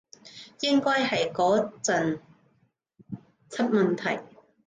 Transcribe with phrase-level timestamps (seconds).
[0.61, 2.21] 應該係嗰陣
[3.51, 4.23] 出問題